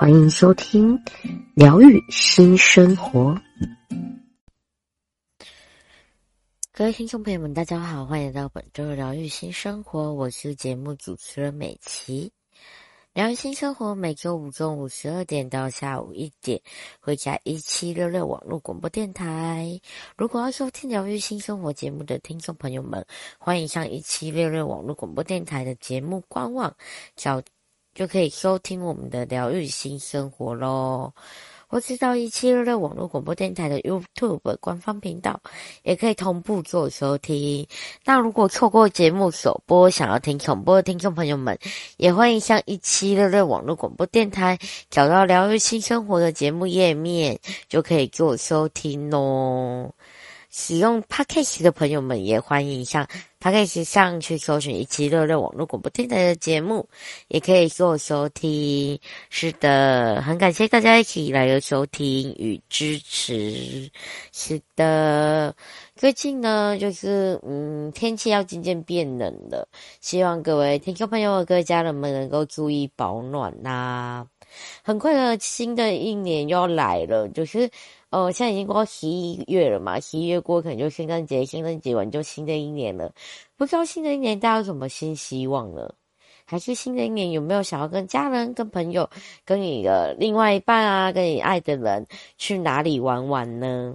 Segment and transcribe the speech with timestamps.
[0.00, 0.98] 欢迎收听
[1.54, 3.38] 疗愈新生活，
[6.72, 12.32] 各位听众朋友们，大家好，欢迎来到本周的疗愈新生活，我是节目主持人美琪。
[13.12, 16.58] 疗愈新生活每周五中午十二点到下午一点
[17.00, 19.78] 会在一七六六网络广播电台。
[20.16, 23.04] 如果要收听疗愈新生活节目的听众朋友们，
[23.38, 26.74] 欢迎上一七六六网络广播电台的节目官网
[27.16, 27.42] 找。
[27.94, 31.12] 就可以收听我们的疗愈新生活喽。
[31.72, 35.40] 或知道一七六六网络广播电台的 YouTube 官方频道，
[35.84, 37.64] 也可以同步做收听。
[38.04, 41.56] 那如果错过节目首播，想要听重播的听众朋友们，
[41.96, 44.58] 也欢迎向一七六六网络广播电台
[44.90, 49.92] 找到疗愈新生活的节目页面，就可以做收听喽。
[50.50, 52.84] 使用 Podcast 的朋友们也欢迎
[53.40, 56.86] 向 Podcast 上去搜寻一七六六网络广播电台的节目，
[57.28, 59.00] 也可以做收听。
[59.30, 63.90] 是的，很感谢大家一起来的收听与支持。
[64.32, 65.54] 是的，
[65.96, 69.66] 最近呢，就是嗯，天气要渐渐变冷了，
[70.00, 74.26] 希望各位听众朋友和各位家人们能够注意保暖呐、
[74.82, 77.70] 很快的，新的一年又要来了，就是。
[78.10, 83.12] 哦，现在已经过十一月了嘛，十一月过可能就圣诞节，圣诞节完就新的一年了。
[83.56, 85.88] 不知道新的一年大家有什么新希望呢？
[86.44, 89.08] 还是新的一年有没有想要跟家人、跟朋友、
[89.44, 92.04] 跟你的另外一半啊，跟你爱的人
[92.36, 93.94] 去哪里玩玩呢？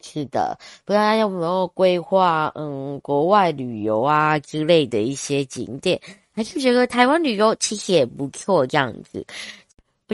[0.00, 6.00] 是的，不知道大家有没有规划嗯国外旅游啊之类的一些景点？
[6.32, 9.24] 还是觉得台湾旅游其实也不错这样子。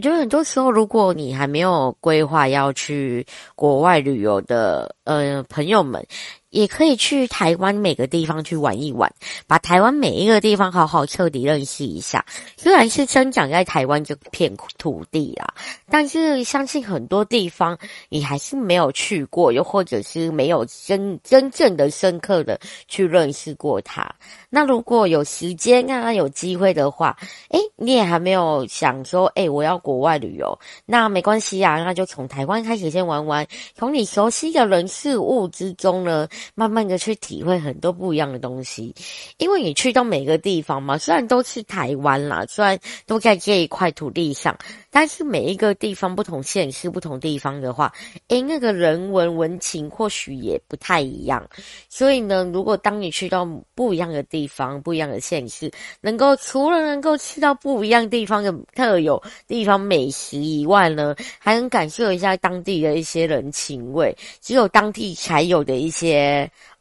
[0.00, 6.02] 我觉得很多时候，如果你还没有规划要去国外旅游的，呃，朋友们。
[6.50, 9.12] 也可以去台湾每个地方去玩一玩，
[9.46, 12.24] 把台湾每一个地方好好彻底认识一下。
[12.56, 15.54] 虽然是生长在台湾这片土地啊，
[15.88, 17.78] 但是相信很多地方
[18.08, 24.12] 你还是没有去过，又或者是没有真真正的深刻的去认识过它。
[24.48, 27.16] 那如果有时间啊，有机会的话，
[27.50, 33.46] 诶，你也还没有想说，诶，我要国外旅游，那没关系啊，那就从台湾开始先玩玩，
[33.76, 36.26] 从你熟悉的人事物之中呢。
[36.54, 38.94] 慢慢的去体会很多不一样的东西，
[39.38, 44.56] 因为你去到每个地方嘛，虽然都是台湾啦，虽然都在这一块土地上，
[44.90, 47.92] 但是每一个地方不同县市不同地方的话，
[48.28, 51.48] 诶，那个人文文情或许也不太一样。
[51.88, 55.70] 所以呢，如果当你去到不一样的地方、不一样的县市，
[56.00, 66.29] 能够除了能够吃到不一样地方的特有地方美食以外呢，还能感受一下当地的一些人情味，只有当地才有的一些。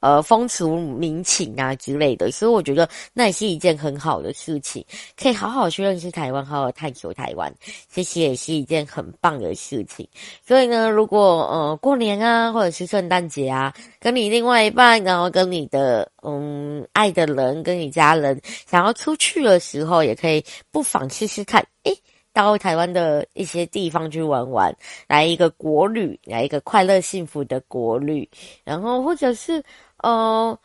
[0.02, 4.86] 呃，风俗民情啊之类的，所以我觉得那也是一件很好的事情，
[5.18, 7.54] 可以好好去认识台湾，好好探索台湾，
[7.92, 10.08] 这些也是一件很棒的事情。
[10.46, 21.94] 所以呢，如果呃过年啊，或者是圣诞节啊，跟你另外一半，然后跟你的嗯爱的人，跟你家人想要出去的时候，也可以不妨试试看，诶。
[22.34, 24.76] 到台湾的一些地方去玩玩，
[25.08, 28.28] 来一个国旅，来一个快乐幸福的国旅，
[28.64, 29.64] 然后或者是
[29.98, 30.58] 呃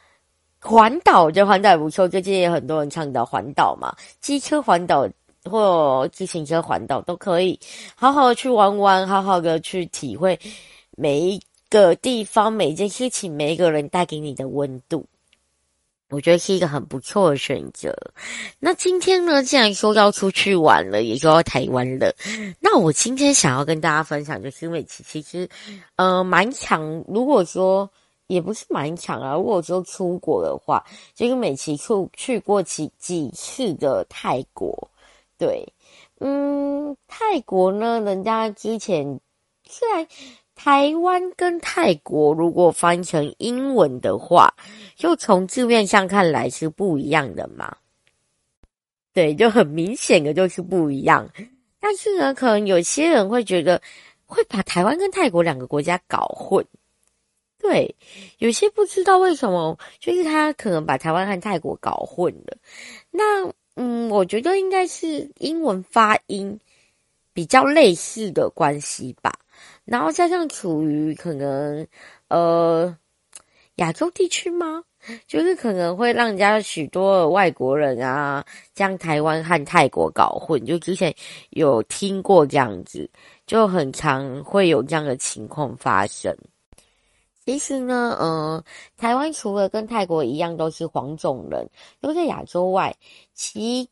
[0.60, 5.08] 环岛，我觉得环岛也不错，最近也很多人倡导环岛嘛，机车环岛
[5.44, 7.58] 或自行车环岛都可以，
[7.94, 10.38] 好好的去玩玩，好好的去体会
[10.96, 15.04] 每一个地方、每一件事情、每一个人带给你的温度。
[16.14, 17.92] 我觉得是一个很不错的选择。
[18.60, 22.14] 那今天呢，既然说要出去玩了，也说要台湾了，
[22.60, 25.48] 那我今天想要跟大家分享，就是因为其其实，
[25.96, 27.04] 呃，蛮强。
[27.08, 27.90] 如果说
[28.28, 30.84] 也不是蛮强啊，如果说出国的话，
[31.14, 34.88] 就是美琪出去过几几次的泰国。
[35.36, 35.66] 对，
[36.20, 39.20] 嗯，泰国呢，人家之前
[39.68, 40.06] 虽然。
[40.54, 44.54] 台湾跟泰国如果翻成英文的话，
[44.96, 47.76] 就从字面上看来是不一样的嘛。
[49.12, 51.28] 对，就很明显的就是不一样。
[51.78, 53.80] 但是呢，可能有些人会觉得
[54.26, 56.64] 会把台湾跟泰国两个国家搞混。
[57.58, 57.94] 对，
[58.38, 62.56] 有些不知道为什么，就是他可能把台湾和泰国搞混了。
[63.10, 66.58] 那嗯，我觉得应该是英文发音
[67.32, 69.32] 比较类似的关系吧。
[69.84, 71.86] 然后加上处于可能
[72.28, 72.96] 呃
[73.76, 74.82] 亚洲地区吗？
[75.26, 78.42] 就是可能会让人家许多外国人啊，
[78.72, 80.64] 将台湾和泰国搞混。
[80.64, 81.14] 就之前
[81.50, 83.10] 有听过这样子，
[83.46, 86.34] 就很常会有这样的情况发生。
[87.44, 88.64] 其实呢，呃，
[88.96, 91.68] 台湾除了跟泰国一样都是黄种人，
[92.00, 92.96] 都在亚洲外，
[93.34, 93.90] 其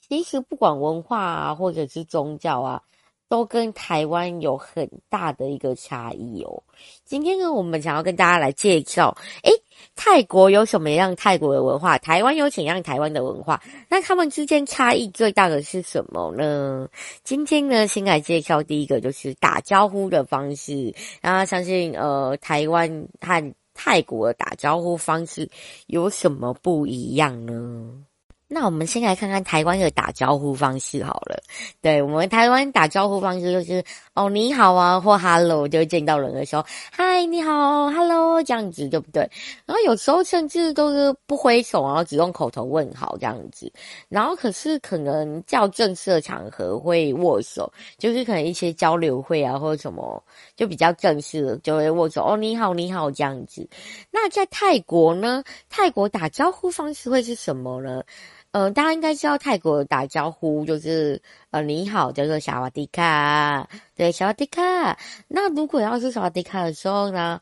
[0.00, 2.82] 其实不管文化啊，或者是宗教啊。
[3.32, 6.62] 都跟台湾有很大的一个差异哦。
[7.02, 9.50] 今天呢，我们想要跟大家来介绍，诶，
[9.96, 11.96] 泰国有什么样泰国的文化？
[11.96, 13.62] 台湾有怎样台湾的文化？
[13.88, 16.86] 那他们之间差异最大的是什么呢？
[17.24, 20.94] 今天呢，先来介绍第一个，就是打招呼的方式。
[21.22, 25.48] 那相信，呃，台湾和泰国的打招呼方式
[25.86, 28.04] 有什么不一样呢？
[28.54, 31.42] 那我们先来看看台湾的打招呼方式好了。
[31.80, 33.82] 对，我们台湾打招呼方式就是
[34.12, 39.22] 哦，你好啊，或 hello，就见到人的时候，嗨，你好，hello，这样子对不对？
[39.64, 43.72] 然后有时候甚至都是不挥手，然后只用口头问好这样子。
[44.10, 50.22] 然后可是可能较正式的场合会握手，就是可能一些交流会啊或者什么，
[50.54, 52.22] 就比较正式的就会握手。
[52.22, 53.66] 哦，你好，你好，这样子。
[54.10, 55.42] 那在泰国呢？
[55.70, 58.02] 泰国打招呼方式会是什么呢？
[58.52, 61.20] 呃，大家应该知道泰国打招呼就是
[61.50, 63.66] 呃你好，叫做萨瓦迪卡，
[63.96, 64.98] 对，萨瓦迪卡。
[65.26, 67.40] 那如果要是萨瓦迪卡的时候呢，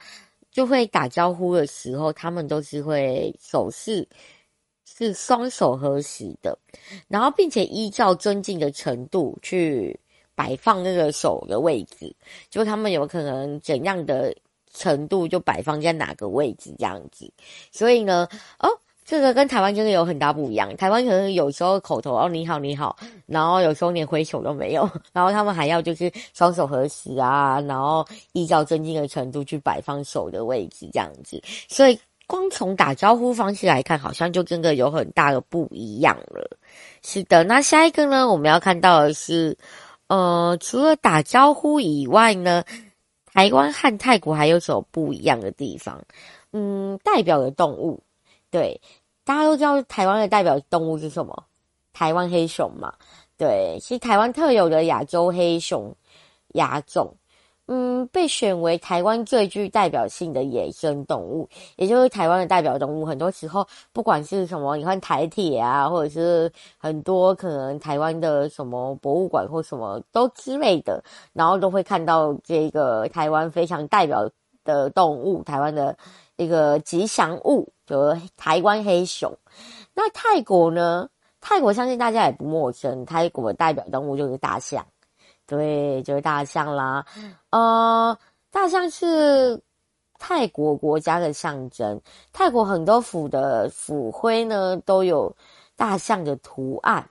[0.52, 4.08] 就会打招呼的时候，他们都是会手势
[4.84, 6.56] 是双手合十的，
[7.08, 9.98] 然后并且依照尊敬的程度去
[10.36, 12.14] 摆放那个手的位置，
[12.50, 14.32] 就他们有可能怎样的
[14.72, 17.28] 程度就摆放在哪个位置这样子。
[17.72, 18.28] 所以呢，
[18.60, 18.68] 哦。
[19.10, 20.76] 这个跟台湾真的有很大不一样。
[20.76, 22.96] 台湾可能有时候口头哦，你好你好，
[23.26, 31.42] 然后有时候连挥手都没有， 然后他们还要就是双手合十啊，然后依照尊敬的程度去摆放手的位置这样子。
[31.68, 31.98] 所以
[32.28, 36.48] 光从打招呼方式来看，好像就真的有很大的不一样了。
[37.02, 39.58] 是的，那下一个呢，我们要看到的是，
[40.06, 42.62] 呃，除了打招呼以外呢，
[43.26, 46.00] 台湾和泰国还有什么不一样的地方？
[46.52, 48.00] 嗯，代表的动物，
[48.52, 48.80] 对。
[49.30, 51.44] 大家都知道台湾的代表动物是什么？
[51.92, 52.92] 台湾黑熊嘛，
[53.38, 55.94] 对，是台湾特有的亚洲黑熊
[56.54, 57.14] 亚种，
[57.68, 63.06] 嗯，被选为台湾最具代表性的野生动物，也就是台湾的代表动物。
[63.06, 71.00] 很多时候，不管是什么，你看台铁啊，或者是很多可能台湾的什么博物馆或什么都之类的，
[71.32, 74.28] 然后都会看到这个台湾非常代表
[74.64, 75.96] 的动物，台湾的
[76.42, 77.72] 一个吉祥物。
[77.90, 79.36] 和台湾黑熊，
[79.94, 81.10] 那泰国呢？
[81.40, 84.86] 泰国相信大家也不陌生，泰国的代表动物就是大象，
[85.44, 87.04] 对，就是大象啦。
[87.50, 88.16] 呃，
[88.52, 89.60] 大象是
[90.20, 92.00] 泰国国家的象征，
[92.32, 95.34] 泰国很多府的府徽呢都有
[95.74, 97.10] 大象的图案。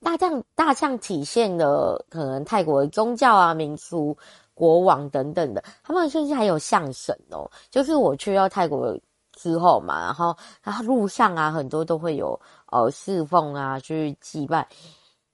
[0.00, 4.18] 大象，大象体现了可能泰国的宗教啊、民俗、
[4.62, 7.50] 国王等等的，他们甚至还有象神哦。
[7.70, 8.96] 就是我去到泰国。
[9.34, 12.38] 之后嘛，然后然后路上啊，很多都会有
[12.70, 14.68] 呃侍奉啊，去祭拜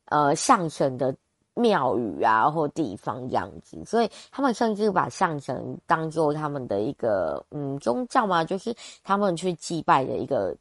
[0.05, 1.13] 呃象神的
[1.55, 10.57] 庙宇啊或地方这样子，所以他们甚至把象神当做他们的一个嗯宗教嘛，就是他们去祭拜的一个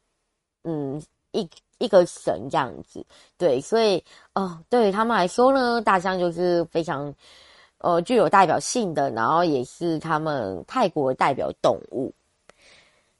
[0.64, 1.48] 嗯一
[1.78, 3.06] 一个神这样子。
[3.38, 7.14] 对，所以呃对他们来说呢，大象就是非常
[7.78, 12.12] 呃具有代表性的，然后也是他们泰国代表动物。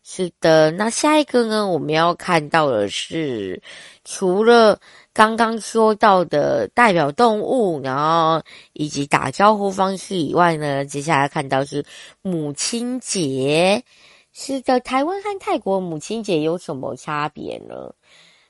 [0.03, 1.69] 是的，那下一个呢？
[1.69, 3.61] 我们要看到的是，
[4.07, 4.81] 除了
[5.13, 11.85] 刚刚说到的代表动物，然后以及打招呼方式以外呢，接下来看到是
[12.23, 13.85] 母亲节。
[14.33, 17.93] 是的，台湾和泰国母亲节有什么差别呢？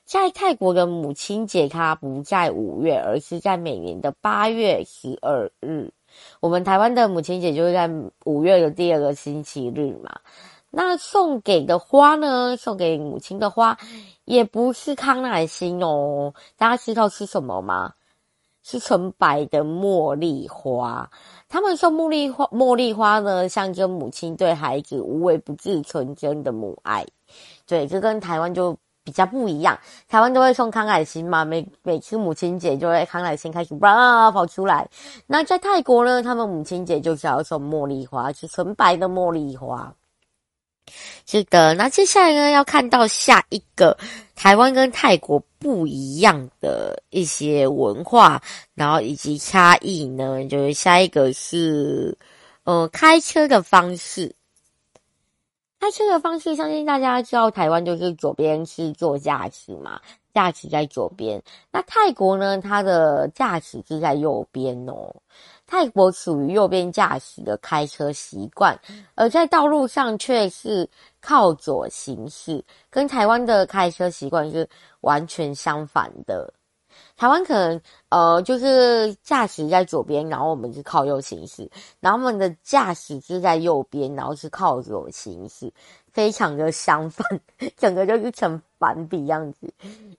[0.05, 5.91] 在泰国的母亲节，它不在五月，而是在每年的八月十二日。
[6.39, 7.89] 我们台湾的母亲节就是在
[8.25, 10.19] 五月的第二个星期日嘛。
[10.71, 12.55] 那送给的花呢？
[12.55, 13.77] 送给母亲的花，
[14.25, 16.33] 也不是康乃馨哦。
[16.57, 17.93] 大家知道是什么吗？
[18.61, 21.09] 是纯白的茉莉花。
[21.47, 27.03] 他们送茉莉花，茉莉花呢，象征母亲对孩子无微不至、纯真的母爱。
[27.65, 28.77] 对，这跟台湾就
[29.09, 29.75] 比较不一样。
[30.07, 34.87] 台湾都会送康乃馨嘛，每每次母亲节就会康乃馨开始哇跑出来。
[35.25, 39.91] 那在泰国呢，他们母亲节就是要送茉莉花，是纯白的茉莉花。
[41.25, 43.97] 是的，那接下来呢，要看到下一个
[44.35, 48.39] 台湾跟泰国不一样的一些文化，
[48.75, 52.15] 然后以及差异呢，就是下一个是，
[52.63, 54.35] 呃，开车的方式。
[55.79, 59.99] 开车的方式，相信大家知道，台湾就是左边是坐驾驶嘛，
[60.33, 61.41] 驾驶在左边。
[61.71, 65.15] 那泰国呢，它的驾驶是在右边哦。
[65.65, 68.77] 泰国属于右边驾驶的开车习惯，
[69.15, 70.89] 而在道路上却是
[71.21, 74.67] 靠左行驶，跟台湾的开车习惯是
[75.01, 76.51] 完全相反的。
[77.19, 85.69] 台湾可能呃就是驾驶在左边，然后我们是靠右行驶，然后我们的驾驶是在右边，然后是靠左行驶，
[86.13, 87.27] 非常的相反，
[87.75, 89.71] 整个就是成反比样子。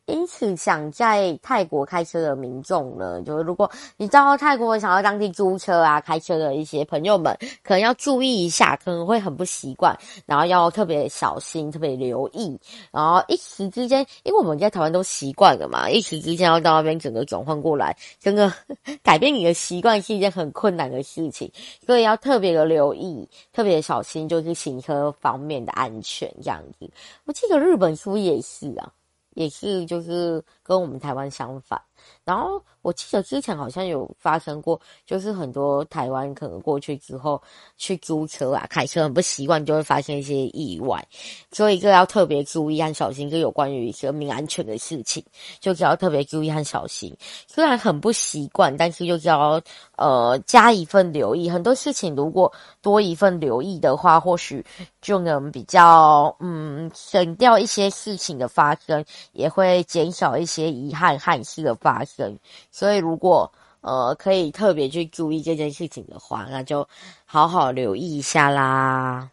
[0.07, 12.59] 因此，想在泰国开车的民众呢，就是如果你到泰国想要当地租车啊、开车的一些朋友们，可能要注意一下，可能会很不习惯，然后要特别小心、特别留意，
[12.91, 18.53] 然后一时之间，因为我们在台湾都习惯了嘛，一时之间要到那边整个转换过来，整个
[19.03, 21.51] 改变你的习惯是一件很困难的事情，
[21.87, 26.91] 所以要特别的留意、特别小心，就是行车方面的安全这样子。
[27.25, 28.93] 我记得日本书也是啊。
[29.35, 31.83] 也是，就是跟我们台湾相反。
[32.25, 37.43] 然后我记得之前好像有发生过，就是很多台湾可能过去之后
[37.77, 41.05] 去租车啊，开车很不习惯，就会发生一些意外，
[41.53, 43.29] 所以这要特别注意和小心。
[43.29, 45.23] 就有关于生命安全的事情，
[45.61, 47.15] 就是要特别注意和小心。
[47.47, 49.61] 虽然很不习惯，但是就是要
[49.97, 51.51] 呃加一份留意。
[51.51, 52.51] 很多事情如果
[52.81, 54.65] 多一份留意的话，或许
[55.03, 61.75] 就能比较嗯省掉一些事情的发生，也会减少一些些遗憾憾事的。
[61.81, 62.39] 发生，
[62.71, 63.51] 所以如果
[63.81, 66.87] 呃可以特别去注意这件事情的话，那就
[67.25, 69.31] 好好留意一下啦。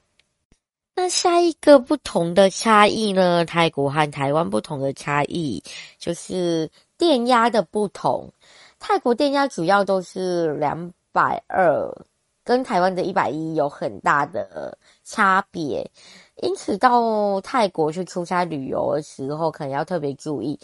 [0.96, 3.44] 那下一个不同的差异呢？
[3.44, 5.62] 泰国和台湾不同的差异
[6.00, 8.32] 就是电压的不同。
[8.80, 11.92] 泰国电压主要都是两百二，
[12.46, 15.92] 跟台湾的一百一有很大的差别，
[16.42, 20.58] 因此到泰国去出差旅游的时候，可能要特别注意，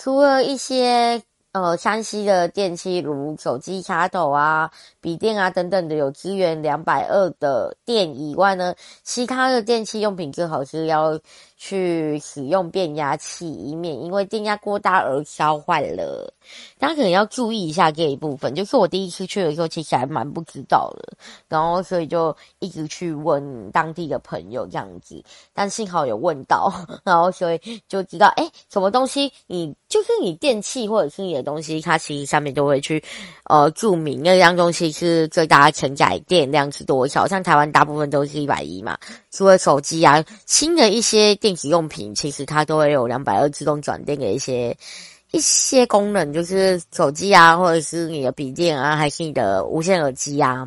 [0.00, 1.20] 除了一些。
[1.62, 11.18] 呃，山西的电器如手机插头啊、笔电啊等等的有支援两百二的电以外呢，其他的电器用品最好是要
[11.56, 16.32] 去使用变压器，以免因为电压过大而烧坏了。
[16.78, 18.54] 大家可能要注意一下这一部分。
[18.54, 21.12] 就是我第一次去的时候，其实还蛮不知道的，
[21.48, 25.22] 然后所以就一直去问当地的朋友这样子。
[25.52, 26.72] 但幸好有问到，
[27.04, 33.02] 然后所以就知道，哎，什么东西你就是你电器或者是你的东西，它其实上面都会去
[33.44, 37.26] 呃注明那样东西是最大承载电量是多少。
[37.26, 38.96] 像台湾大部分都是一百一嘛，
[39.30, 41.58] 除了手机啊，新的一些电。
[41.58, 44.76] 子用品其实它都会有两百二自动转电的一些
[45.32, 50.64] 一些功能，就是手机啊，或者是你的笔电啊，还是你的无线耳机啊，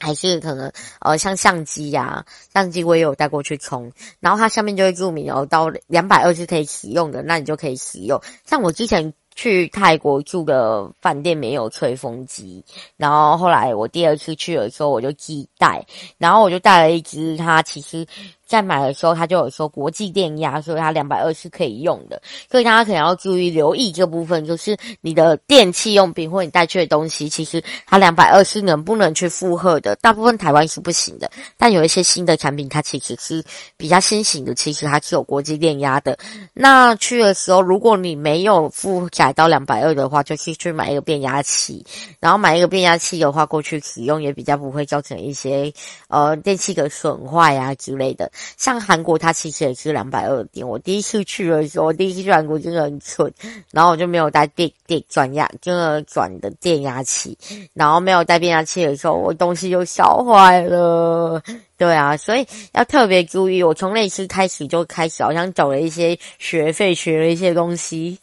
[0.00, 8.20] 还是可能呃像相机呀，相机我也有带过去充，然后它下面就会注明哦，到两百二是可以使用的，那你就可以使用。
[8.44, 12.64] 像我之前去泰国住的饭店没有吹风机，
[12.96, 15.84] 然后后来我第二次去的时候我就寄带，
[16.18, 18.06] 然后我就带了一只，它其实。
[18.50, 22.20] 在买的时候，他就有说国际电压，所以它两百二是可以用的。
[22.50, 29.94] 所以大家可能要注意留意这部分，就是你的电器用品或你带去的东西，其实它两百二是能不能去负荷的？
[30.02, 33.40] 大部分台湾是不行的，但有一些新的产品，它其实是
[33.76, 36.18] 比较新型的，其实它是有国际电压的。
[36.52, 41.86] 那去的时候，如果你没有负载到两百二的话，就可以去买一个变压器。
[42.18, 45.72] 然后买一个变压器的话，过去使用也比较不会造成一些
[46.08, 48.28] 呃电器的损坏啊之类的。
[48.56, 50.66] 像韩国，它其实也是两百二电。
[50.66, 53.32] 我第一次去的时候，我第一次去韩国真的很蠢，
[53.70, 57.36] 然后我就没有带电电转压，真的转的电压器，
[57.74, 61.42] 然后没有带变压器的时候，我东西就烧坏了。
[61.76, 63.62] 对啊，所以要特别注意。
[63.62, 68.18] 我从那次开始就开始，好像走了一些学费，学了一些东西。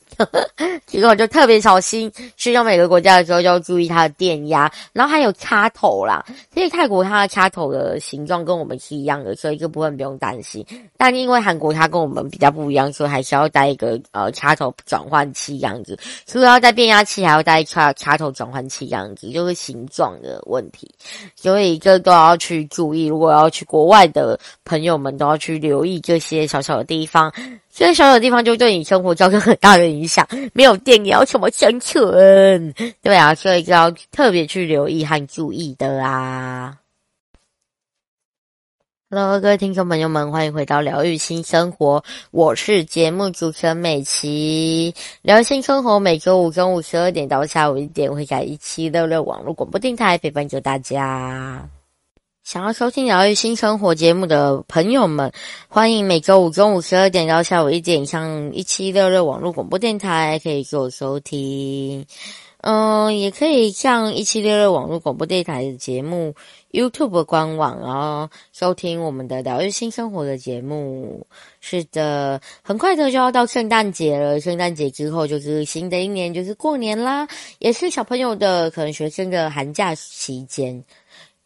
[0.86, 6.26] 结果我就特别小心，去到每个国家的时候就要注意它的电压，然后还有插头啦。
[6.54, 10.66] 其实泰国它的插头的形状跟我们是一样的，所以这部分不用担心。
[10.98, 15.98] 但因为韩国它跟我们比较不一样，所以还是要带一个呃插头转换器这样子。
[16.26, 20.90] 除了要带变压器，还要带插插头转换器这样子，就是形状的问题。
[21.36, 23.06] 所以这都要去注意。
[23.06, 27.32] 如果要去国外的朋友们都要去留意这些小小的地方，
[27.77, 30.27] 这些小小的地方就对你生活造成很大的影响。
[30.51, 32.74] 没有电，你要怎么生存？
[33.03, 36.75] 对啊，所以就要特别去留意和注意的啊。
[39.12, 42.03] Hello，各位听众朋友们，欢迎回到疗愈新生活。
[42.31, 44.96] 我是节目主持人美琪。
[45.22, 51.69] 疗愈新生活每周五中午十二点到下午一点会在一七六六网络广播电台陪伴着大家。
[52.48, 55.34] 想要收听疗愈新生活节目的朋友们，
[55.68, 62.06] 欢迎每周五中午十二点到下午一点上一七六六网络广播电台可以做收听。
[62.62, 66.34] 嗯，也可以上一七六六网络广播电台的节目。
[66.72, 71.27] YouTube 官网，然后收听我们的疗愈新生活的节目。
[71.60, 77.27] 是的，很快的就要到圣诞节了，圣诞节之后就是新的一年，就是过年啦，
[77.60, 80.82] 也是小朋友的可能学生的寒假期间。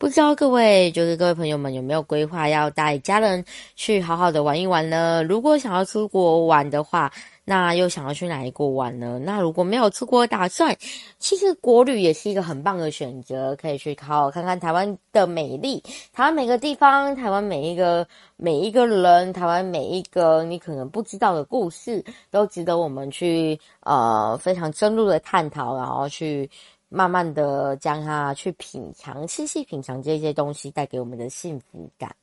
[0.02, 5.22] 不知道各位就是各位朋友们有没有规划要带家人去好好的玩一玩呢？
[5.22, 7.12] 如果想要出国玩的话。
[7.44, 9.20] 那又想要去哪一国玩呢？
[9.20, 10.78] 那如果没有出国打算，
[11.18, 26.50] 其实国旅也是一个很棒的选择，可以去好好看看台湾的美丽，台湾每个地方，台湾每一个每一个人，台湾每一个你可能不知道的故事，都值得我们去呃非常深入的探讨，然后去
[26.94, 32.14] 慢慢的将它去品尝，细细品尝这些东西带给我们的幸福感。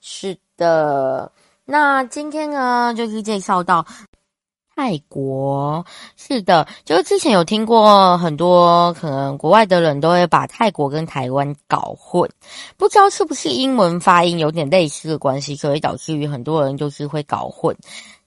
[0.00, 1.32] 是的，
[1.64, 3.84] 那今天呢，就是介绍到。
[4.80, 5.84] 泰国，
[6.16, 12.30] 是的，就是之前有听过很多，可能国外的人都会把泰国跟台湾搞混，
[12.76, 17.76] 不知道是不是英文发音有点类似的关系，所以导致于很多人就是会搞混。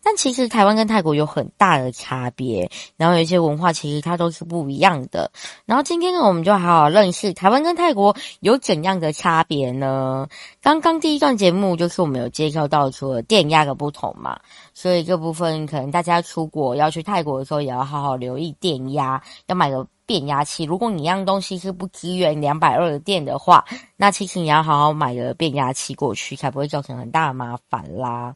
[0.03, 5.31] 但其实台湾跟泰国有很大的差别，然后有一些文化其实它都是不一样的。
[5.65, 10.27] 然后今天呢，我们就好好认识台湾跟泰国有怎样的差别呢？
[10.61, 14.39] 刚刚第一段节目就是我们有介绍到说电压的不同嘛，
[14.73, 19.87] 所以这部分可能大家出国要去泰国的时候也要好好留意电压，要买个。
[20.05, 23.63] 变压器，如果你一样东西是不支援两百二的电的话，
[23.95, 28.35] 那其实你要好好买个变压器过去，才不会造成很大的麻烦啦。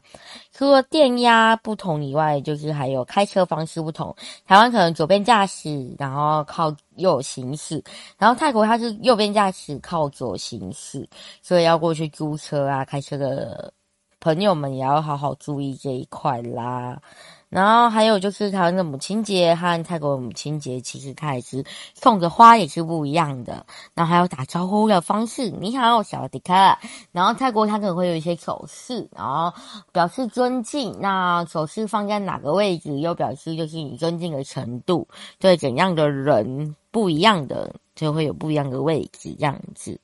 [0.52, 4.14] 除了电压不同以外，就是还有开车方式不同。
[4.46, 7.82] 台湾可能左边驾驶，然后靠右行驶，
[8.16, 11.06] 然后泰国它是右边驾驶，靠左行驶，
[11.42, 13.72] 所以要过去租车啊，开车的
[14.18, 16.98] 朋友们也要好好注意这一块啦。
[17.48, 23.64] 然后还有就是台湾的母亲节和泰国的母亲节，其实它也是送的花也是不一样的。
[23.94, 26.52] 然后还有打招呼的方式，你好，小迪克。
[27.12, 29.52] 然后泰国它可能会有一些手势，然后
[29.92, 30.96] 表示尊敬。
[31.00, 35.06] 那手势放在哪个位置，又表示就是你尊敬的程度。
[35.38, 39.98] 对怎样的人不一样的，就会有不一样的位置这样子。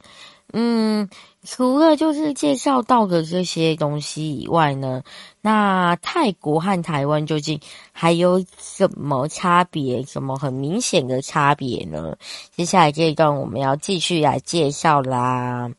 [0.53, 1.09] 嗯，
[1.45, 5.03] 除了就是介绍到的这些东西以外呢，
[5.41, 7.59] 那泰国和台湾究竟
[7.91, 10.03] 还有什么差别？
[10.05, 12.17] 什么很明显的差别呢？
[12.55, 15.71] 接下来这一段我们要继续来介绍啦。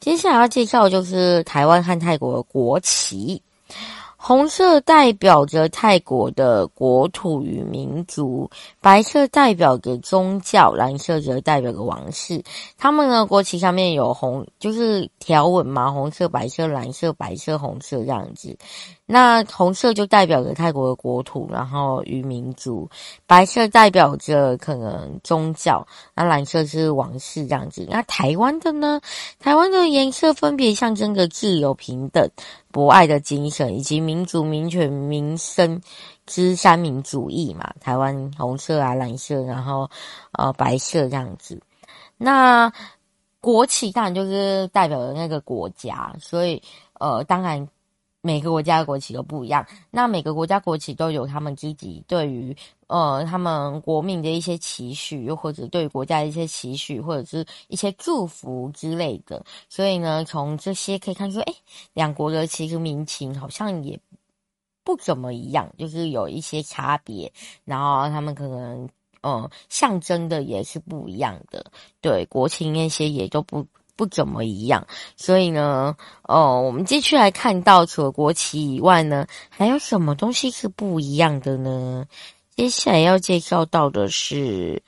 [0.00, 3.42] 接下来要介绍就是台湾和泰国的国旗。
[4.26, 12.42] 红色代表着泰国的国土与民族，白色代表着宗教，蓝色则代表着王室。
[12.78, 18.56] 他们的国旗上面有红，就是条纹嘛，红色、白色、蓝色、白色、红色这样子。
[19.04, 22.88] 那红色就代表着泰国的国土，然后与民族；
[23.26, 27.86] 白色代表着可能宗教，那蓝色是王室这样子。
[27.90, 28.98] 那台湾的呢？
[29.38, 32.26] 台湾的颜色分别象征着自由、平等、
[32.74, 35.80] 博爱的精神，以及民族、民权、民生
[36.26, 37.72] 之三民主义嘛。
[37.80, 39.88] 台湾红色啊，蓝色，然后
[40.32, 41.62] 呃白色这样子。
[42.16, 42.72] 那
[43.40, 46.60] 国旗当然就是代表的那个国家，所以
[46.94, 47.68] 呃当然。
[48.26, 52.56] 每个国家的国旗都不一样，那每个国家国旗都有他们自己对于
[52.94, 59.44] 呃他们国民的一些期许，又或者对国家的一些期许，或者是一些祝福之类的。
[59.68, 61.54] 所以呢，从这些可以看出，诶，
[61.92, 63.98] 两国的其实民情好像也
[64.84, 67.32] 不怎么一样，就是有一些差别。
[67.64, 68.88] 然后他们可能
[69.22, 71.64] 呃象征的也是不一样的，
[72.00, 73.66] 对国情那些也都不。
[73.96, 74.84] 不怎么一样，
[75.16, 82.04] 所以呢，哦，我们继续来看到，除了国旗以外呢，还有什么东西是不一样的呢？
[82.56, 84.80] 接下来要介绍到的是，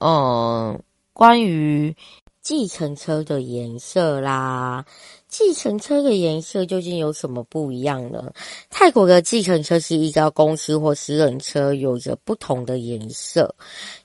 [0.00, 0.82] 嗯，
[1.14, 1.96] 关于
[2.44, 4.84] 计程车的颜色啦。
[5.26, 8.32] 计程车的颜色究竟有什么不一样呢？
[8.70, 13.52] 泰国的计程车是依照公司或私人车有着不同的颜色，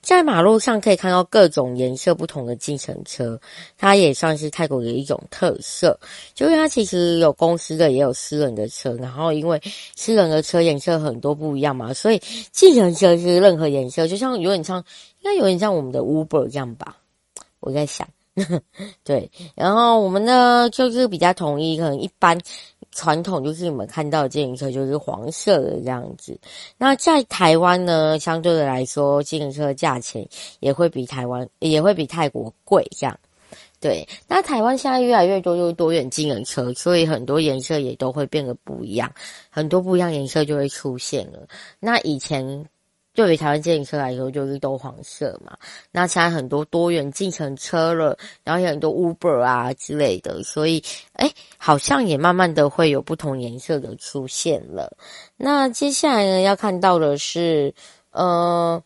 [0.02, 3.40] 在马路上可以看到各种颜色不同的计程车，
[3.78, 6.00] 它也算是泰国的一种特色。
[6.34, 9.62] 就是它其实有公司的，也有私人的车，然后因为
[9.96, 12.20] 私人的车颜色很多不一样嘛，所以
[12.52, 14.80] 计程车是任何颜色，就像有点像，
[15.20, 16.98] 应该有点像我们的 Uber 这样吧，
[17.60, 18.08] 我在想。
[19.04, 22.40] 对，然后我们呢就是比较统一，可能一般
[22.92, 26.40] 传统就是你们看到的自行车就是黄色的这样子。
[26.78, 30.26] 那在台湾呢，相对的来说，自行车价钱
[30.60, 33.20] 也会比台湾也会比泰国贵这样。
[33.82, 39.10] 对，那台湾现在越来越多就是多元机能车，所以很多颜色也都会变得不一样，
[39.50, 41.48] 很多不一样颜色就会出现了。
[41.80, 42.66] 那以前
[43.14, 45.58] 对于台湾自行车来说就是都黄色嘛，
[45.92, 54.96] 那现在很多多元进程车了，然后有很多 Uber 啊之类的，所以诶好像也慢慢的会有不同颜色的出现了。
[55.36, 57.74] 那接下来呢，要看到的是，
[58.12, 58.82] 呃，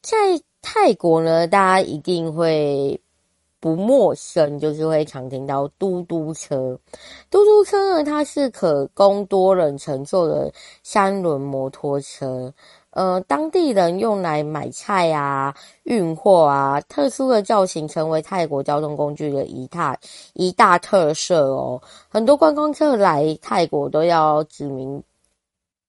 [0.00, 0.16] 在
[0.60, 3.00] 泰国呢，大家一定会。
[3.62, 6.76] 不陌生，就是会常听到嘟嘟车。
[7.30, 12.52] 嘟嘟车呢，它是可供多人乘坐的三轮摩托车。
[12.92, 19.98] 呃，当地人用来买菜啊、运货啊，特殊的造型成为泰国交通工具的一大
[20.34, 21.80] 一大特色哦。
[22.08, 25.02] 很多观光客来泰国都要指明，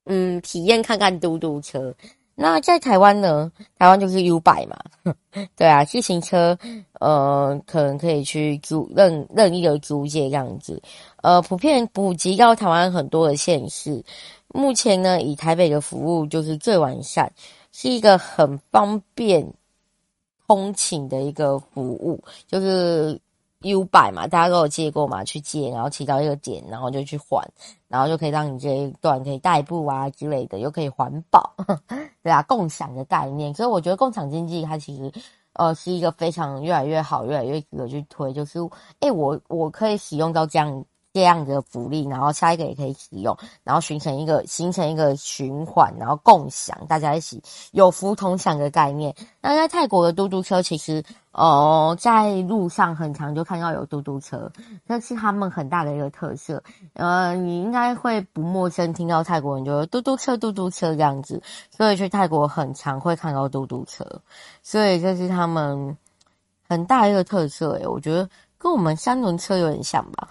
[0.06, 1.94] 嗯，体验看看嘟嘟车。
[2.36, 3.52] 那在台湾呢？
[3.78, 4.76] 台湾就是 U 摆嘛，
[5.56, 6.58] 对啊，自行车，
[7.00, 10.82] 呃，可能可以去租任任意的租借这样子，
[11.22, 14.04] 呃，普遍普及到台湾很多的县市。
[14.54, 17.30] 目前呢，以台北的服务就是最完善，
[17.74, 19.46] 是一个很方便
[20.48, 23.20] 通勤的一个服务，就是。
[23.66, 27.50] U 拜嘛，大家都有借过嘛，去借，然后骑到一个点，然后就去还，
[27.88, 31.50] 然后就可以让你这一段可以代步啊之类的，又可以环保，
[32.22, 33.54] 对啊，共享的概念。
[33.54, 35.10] 所以我觉得共享经济它其实
[35.54, 38.60] 呃是一个非常越来越好、越来越值得去推，就是
[39.00, 40.84] 诶我我可以使用到这样。
[41.14, 47.40] 这样的福利，然后下一个也可以使用，然后形成一个形成一个循环，然后共享，大家一起
[47.72, 49.14] 有福同享的概念。
[49.40, 54.52] 那在泰国的嘟嘟车，其实哦，在路上很常就看到有嘟嘟车，
[54.88, 56.64] 这是他们很大的一个特色。
[56.94, 64.04] 呃，你应该会不陌生，听到泰国人就说嘟嘟车、嘟嘟车这样子，所以去泰国很常会看到嘟嘟车，
[64.64, 65.96] 所以这是他们
[66.68, 67.74] 很大一个特色。
[67.74, 70.28] 诶，我觉得跟我们三轮车有点像吧。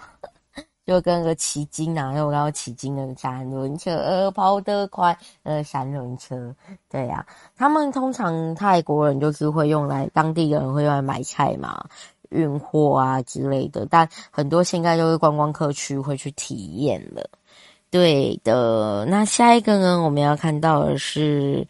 [0.84, 6.52] 就跟个骑金啊，又然后骑金那个三轮车，跑得快，呃，三轮车，
[6.90, 7.24] 对呀、
[7.56, 11.84] 他们通常泰国人就是会用来，当地人会用来买菜嘛，
[12.30, 17.30] 运货啊之类的，但很多现在就是观光客区会去体验了，
[17.88, 19.04] 对的。
[19.08, 21.64] 那下一个呢，我们要看到的是，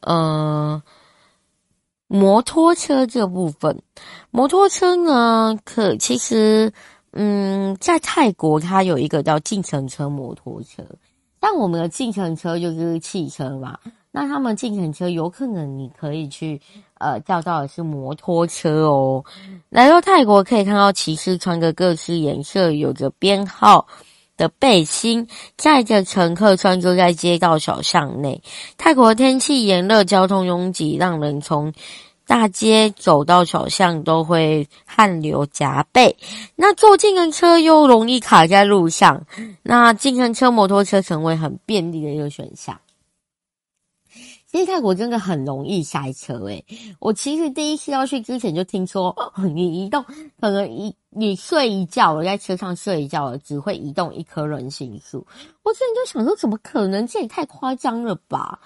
[0.00, 0.82] 呃，
[2.08, 3.80] 摩托车这部分，
[4.32, 6.72] 摩托车呢，可其实。
[7.18, 10.84] 嗯，在泰国，它有一个叫计程车摩托车，
[11.40, 13.78] 但我们的计程车就是汽车嘛。
[14.12, 16.60] 那他们计程车有可能你可以去
[16.98, 19.24] 呃叫到的是摩托车哦。
[19.68, 23.86] 来到泰国可以看到骑士穿着各式颜色、有着编号
[24.36, 25.26] 的背心，
[25.56, 28.42] 载着乘客穿梭在街道小巷内。
[28.78, 31.72] 泰国天气炎热，交通拥挤，让人从
[32.26, 36.16] 大街走到小巷都会汗流浃背，
[36.56, 39.24] 那坐自行车又容易卡在路上，
[39.62, 42.80] 那自行车、摩托车成为很便利的一个选项。
[44.48, 46.64] 其实泰国真的很容易塞车诶，
[46.98, 49.14] 我其实第一次要去之前就听说，
[49.54, 50.04] 你移动
[50.40, 55.26] 可能一你睡一觉，我在车上睡一觉了，只会移动一棵人行树。
[55.62, 57.06] 我之前就想说，怎么可能？
[57.06, 58.58] 这也太夸张了吧？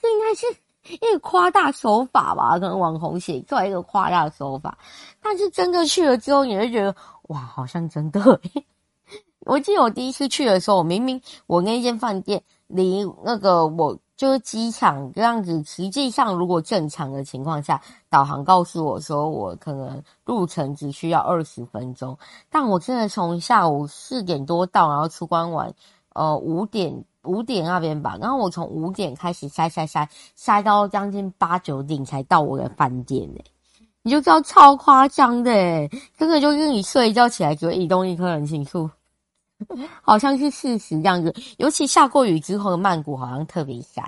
[0.00, 0.46] 这应该是。
[0.84, 4.78] 一个夸大手法吧，可能网红写出来一个夸大手法，
[5.22, 6.94] 但是真的去了之后，你会觉得
[7.28, 8.40] 哇，好像真的。
[9.44, 22.16] 我记得我第一次去的时候，明明我那间饭店离那个我就是机场这样子，实际上如果正常的情况下，导航告诉我说我可能路程只需要二十分钟，
[22.50, 25.74] 但我真的从下午四点多到，然后出关完，
[26.14, 27.04] 呃，五点。
[27.24, 33.44] 五点那边吧，然后我从五点开始塞塞塞塞到将近八九点才到我的饭店诶，
[34.02, 38.88] 你就知道超夸张的诶，真的就是你睡一觉起来就会移动一棵人行树，
[40.02, 41.34] 好像是事实这样子。
[41.58, 44.00] 尤其下过雨之后的曼谷好像特别塞，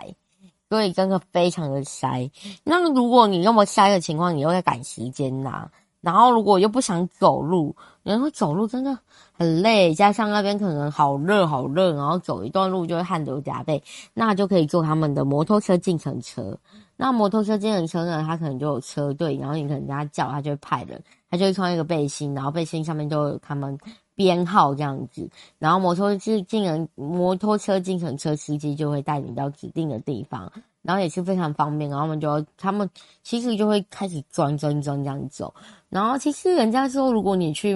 [0.68, 2.30] 所以真的非常的塞。
[2.64, 5.68] 那如果你那么塞的情况，你又在赶时间呐、
[6.00, 8.96] 然后，如果又不想走路，然后走路真的
[9.40, 16.54] 很累，加上那边可能好热好热，然后走一段路就会汗流浃背，那就可以坐他们的摩托车进城车。
[16.94, 23.78] 那摩托车进城车呢，他可能就有车队，然后你可能人家叫他就会派人，他就会穿一个背心，然后背心上面都有他们
[24.14, 25.26] 编号这样子，
[25.58, 32.90] 然后摩托车进城摩托车进城车司机就会带你到指定的地方，然后也是非常方便，然后他们就他们
[33.22, 35.54] 其实就会开始转转转这样走。
[35.88, 37.74] 然后其实人家说，如果你去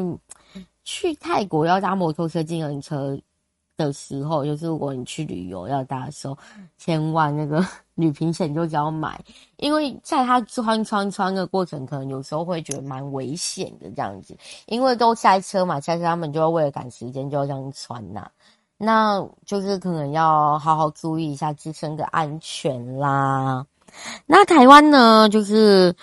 [0.85, 3.19] 去泰国要搭摩托车、计程车
[3.77, 6.37] 的时候，就是如果你去旅游要搭的时候，
[6.79, 9.19] 千万那个旅平险就只要买，
[9.57, 18.31] 因为在他穿穿穿的过程，可能有时候会觉得蛮危险的这样子，因为都塞车嘛，塞车他们就要为了赶时间就要这样穿呐、
[18.77, 23.67] 那就是可能要好好注意一下自身的安全啦。
[24.27, 25.95] 那台湾呢，就是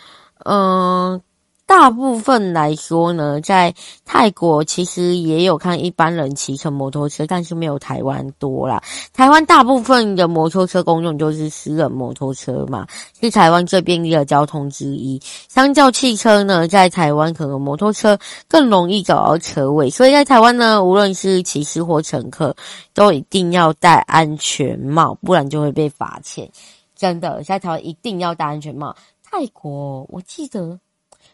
[0.45, 1.21] 嗯。
[1.71, 8.83] 大部分来说呢，在泰国其实也有看一般人骑乘摩托车，但是没有台湾多啦。
[9.13, 12.85] 台湾大部分的摩托车公用就是私人摩托车嘛，
[13.21, 15.17] 是台湾最便利的交通之一。
[15.47, 22.53] 相较汽车呢，在台湾可能摩托车更容易找到车位，所以在台湾呢，无论是骑士或乘客，
[22.93, 26.49] 都一定要戴安全帽，不然就会被罚钱。
[26.97, 28.93] 真的，在台湾一定要戴安全帽。
[29.23, 30.77] 泰国，我记得。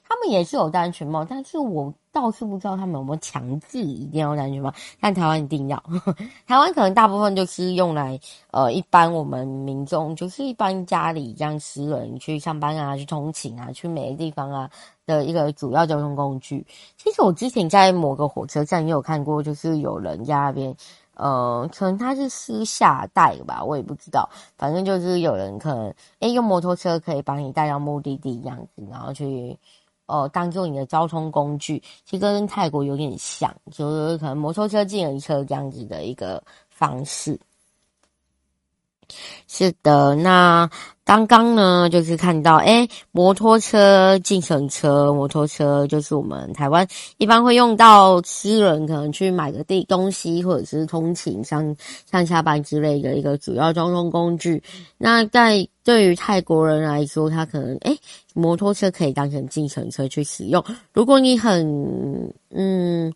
[0.09, 4.73] 他们也是有戴安全帽，但是我倒是不知道他们有没有强制一定要戴安全帽。
[5.01, 5.83] 但台湾一定要，
[6.47, 8.17] 台湾可能大部分就是用来
[8.51, 14.69] 呃，一般我们民众就是一般家里这样私人去上班啊、去通勤啊、去每个地方啊
[15.05, 16.65] 的一个主要交通工具。
[16.97, 20.73] 其实我之前在某个火车站也有看过，就是有人在那边，
[21.15, 24.29] 呃，可能他是私下带吧，我也不知道。
[24.57, 29.57] 反正就是有人可能诶用摩托车可以帮你带到目的地这样子，然后去。
[30.07, 37.39] 哦，当做你的交通工具，其实跟泰国有点像，就是可能摩托车、计程车这样子的一个方式。
[39.47, 40.69] 是的，那。
[41.07, 51.73] 刚刚呢，就是看到，诶，摩托车、计程车，摩托车就是我们台湾一般会用到私人可能去买个地东西，或者是通勤上
[52.11, 54.61] 上下班之类的一个主要交通工具。
[54.97, 57.97] 那在对于泰国人来说，他可能，诶，
[58.33, 60.61] 摩托车可以当成计程车去使用。
[60.91, 61.65] 如果你很，
[62.49, 63.13] 嗯。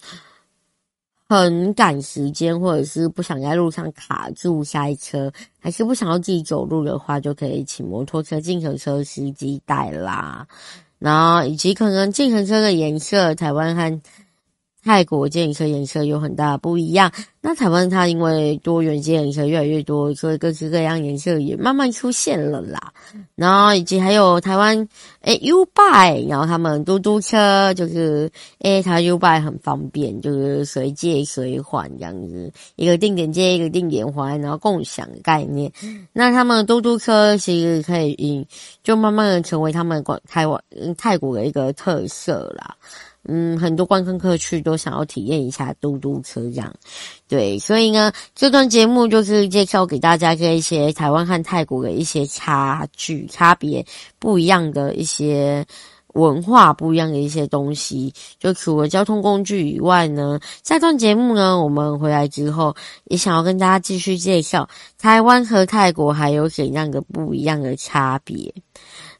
[1.27, 10.45] 很赶时间，或者是不想在路上卡住塞车，还是不想要自己走路的话，就可以请摩托车、计程车司机带啦。
[10.99, 14.01] 然后以及可能计程车的颜色，台湾和。
[14.83, 22.91] 泰国计程车颜色有很大的不一样，那台湾它因为多元计程车越来越多，所以各式各样颜色也慢慢出现了啦。
[23.35, 24.87] 然后以及还有台湾
[25.21, 35.71] 诶 U-Bike，然后他们嘟嘟车就是诶它 u b i 很方便，就是随借随还这样子，一个定点借一个定点还，然后共享概念。
[36.11, 38.47] 那他们嘟嘟车其实可以
[38.83, 40.59] 就慢慢的成为他们广台湾
[40.97, 42.75] 泰国的一个特色啦。
[43.27, 46.73] 嗯，很多观光客去都想要体验一下嘟嘟车这样，
[47.27, 53.85] 对，所以呢，这段节目就是介绍给大家这一些台湾和泰国的一些差距、差别
[54.17, 55.63] 不一样的一些
[56.13, 58.11] 文化、不一样的一些东西。
[58.39, 68.51] 就除了交通工具以外呢，下段节目呢，我们回来之后也想要跟大家继续介绍台湾和泰国还有怎样的不一样的差别，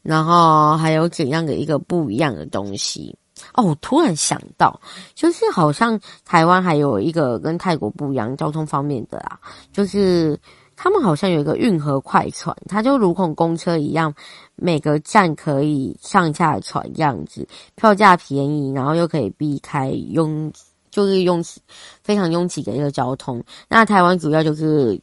[0.01, 3.15] 然后还有怎样的一个不一样的东西。
[3.55, 4.79] 哦，突然想到，
[5.13, 9.39] 就是好像台湾还有一个跟泰国不一样交通方面的啊，
[9.73, 10.39] 就是
[10.75, 14.13] 他们好像有一个运河快船，它就如同公车一样，
[14.55, 20.51] 每个站可以上下船这样子，票价便宜，然后又可以避开拥，
[20.89, 21.61] 就是拥挤，
[22.01, 23.43] 非常拥挤的一个交通。
[23.67, 24.99] 那台湾主要就是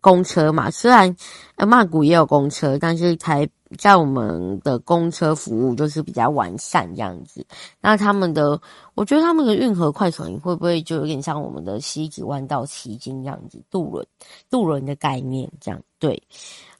[0.00, 1.14] 公车嘛，虽然
[1.56, 3.48] 曼谷也有公车，但是台。
[3.76, 7.46] 在我们的公车服务就是比较完善这样子，
[7.82, 8.58] 那他们的，
[8.94, 14.06] 我觉得他们的运河快船会不会就有点像我们的西子湾到旗津这样子渡轮，
[14.48, 15.78] 渡轮的概念这样？
[15.98, 16.22] 对，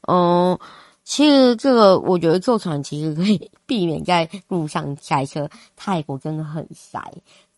[0.07, 0.57] 嗯，
[1.03, 5.47] 其实这个我觉得坐船其实可以避免在路上塞车。
[5.75, 6.99] 泰国真的很塞，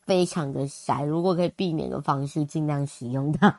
[0.06, 3.58] 非常的塞，如果可以避免的方式，尽量使用它。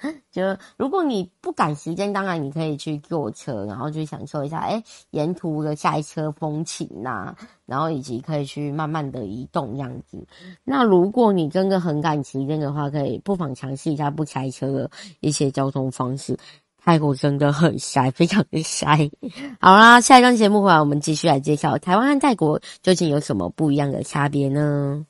[0.30, 0.42] 就
[0.76, 7.34] 如果你不赶时间，当然你可以去坐车，然后去享受一下，哎，沿途的塞车风情呐、
[7.66, 10.26] 然后以及可以去慢慢的移动样子。
[10.64, 16.38] 那如果你真的很赶时间的话，可以不妨尝试一下不塞车的一些交通方式。
[16.80, 19.10] 泰国真的很塞，非常的塞。
[19.60, 25.04] 好啦，下一段节目回来，我们继续来介绍台湾和泰国究竟有什么不一样的差别呢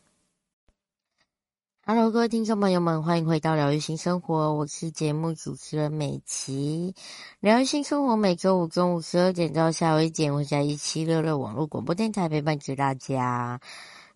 [1.91, 6.95] ？Hello，各位听众朋友们，欢迎回到疗愈新生活，我是节目主持人美琪。
[7.41, 13.59] 疗愈新生活每周五中午十二点到下午一点，会在一七六六网络广播电台陪伴着大家。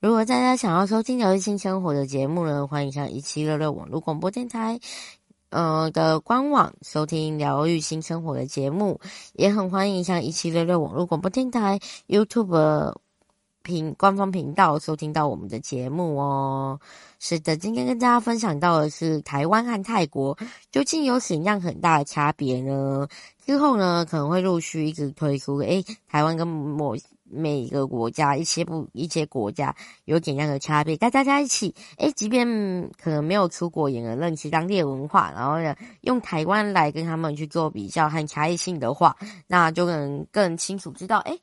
[0.00, 4.78] 如果大家想要收听疗愈新生活的节目呢，欢迎上一七六六网络广播电台。
[5.48, 9.00] 呃的官网收听疗愈新生活的节目，
[9.32, 12.96] 也很欢迎像一七六六网络广播电台 YouTube
[13.62, 16.78] 频官方频道收听到我们的节目哦。
[17.18, 20.36] 是的，今天跟大家分享到的是台湾和泰国
[20.70, 23.06] 究竟有怎样很大的差别呢？
[23.46, 32.46] 之后呢，可能会陆续一直推出，诶，台湾跟某每一个国家一些不一些国家有怎样的差别，带大家一起，诶，即便
[33.00, 41.40] 可能没有出国，也能认识当地的文化，然后呢，用台湾来跟他们去做比较和差异性的话，那就能更清楚知道，诶。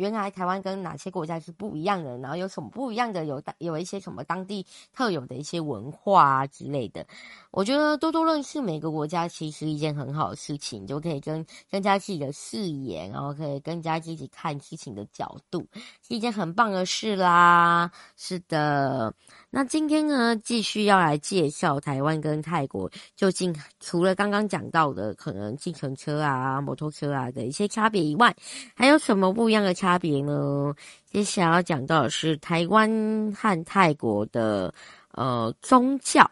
[0.00, 7.06] 原来台湾跟哪些国家是不一样的，然后有什么不一样的，有有一些什么当地特有的一些文化啊之类的。
[7.50, 15.66] 我觉得多多认识每个国家其实一件很好的事情，就可以跟增加自己的视野，然后可以更加积极看事情的角度，
[16.00, 17.92] 是一件很棒的事啦。
[18.16, 19.12] 是的。
[19.52, 28.32] 那今天呢，继续要来介绍台湾跟泰国究竟除了刚刚讲到的可能计程车啊、摩托车啊的一些差别以外，
[28.74, 30.72] 还有什么不一样的差别呢？
[31.10, 32.88] 接下来要讲到的是台湾
[33.36, 34.72] 和泰国的
[35.14, 36.30] 呃宗教。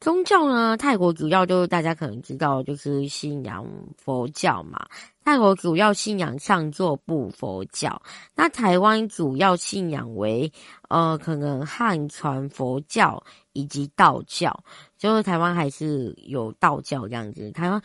[0.00, 4.86] 宗教呢，泰国主要就是大家可能知道，就是信仰佛教嘛。
[5.24, 8.00] 泰国主要信仰上座部佛教，
[8.34, 10.52] 那台湾主要信仰为
[10.88, 14.62] 呃，可能汉传佛教以及道教，
[14.96, 17.50] 就是台湾还是有道教这样子。
[17.50, 17.82] 台湾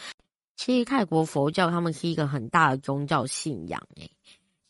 [0.56, 4.12] 其实泰国佛教他们是一个很大的宗教信仰诶。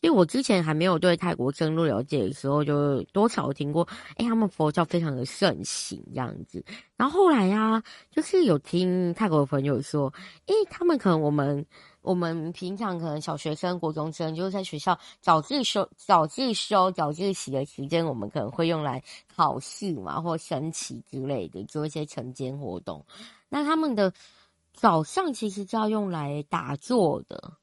[0.04, 6.62] 因为我之前还没有对泰国深入了解的时候，就多少听过，哎，他们佛教非常的盛行这样子。
[6.94, 10.12] 然后后来呀、啊，就是有听泰国的朋友说，
[10.44, 11.64] 哎，他们可能我们
[12.02, 19.02] 我们平常可能小学生、国中生，就是在学校早自修、早自修、早自习的时间，我们可能会用来
[19.34, 23.02] 考试嘛，或升旗之类的，做一些晨间活动。
[23.48, 24.12] 那他们的
[24.74, 27.54] 早上其实是要用来打坐的。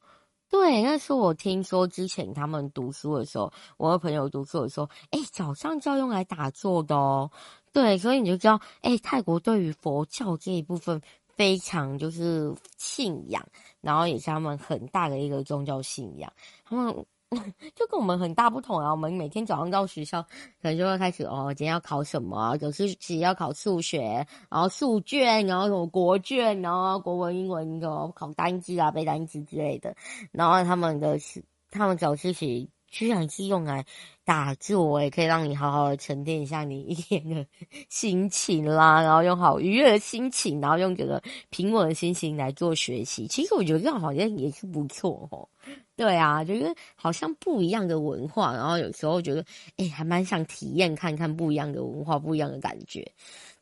[0.51, 7.31] 对，那是我听说之前他们读书的时候，我的朋友读书的时候，哎，早上就要用来打坐的哦。
[7.71, 11.01] 对，所以你就知道，哎，泰国对于佛教这一部分
[11.35, 13.43] 非常就是信仰，
[13.79, 16.31] 然后也是他们很大的一个宗教信仰，
[16.65, 17.05] 他们。
[17.75, 18.91] 就跟我们很大不同啊！
[18.91, 20.21] 我们每天早上到学校，
[20.61, 22.57] 可能就会开始哦，今天要考什么啊？
[22.57, 29.95] 可是其实要考数学，然后数卷，然后什么国卷，然后国文、英文的考单字啊、背单词之类的。
[30.33, 31.17] 然后他们的，
[31.69, 33.85] 他们早自习居然是用来
[34.25, 37.47] 打坐，也可以让你好好的沉淀一下你一天的
[37.87, 43.25] 心情啦，然后用好愉悦的心情，然后用这个平稳的心情来做学习。
[43.25, 45.47] 其实我觉得这样好像也是不错哦。
[46.01, 49.45] 对啊，就是好像不一样的文化，然后有时候觉得，
[49.77, 53.07] 哎，还蛮想体验看看不一样的文化，不一样的感觉。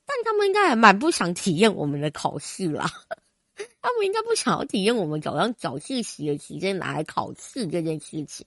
[0.05, 2.89] 但他们应该还蛮不想体验我们的考试啦，
[3.81, 8.45] 他们应该不想要体验我们早上早自习的时间拿来考试这件事情，